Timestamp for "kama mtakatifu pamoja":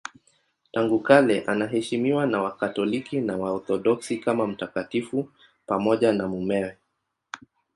4.17-6.13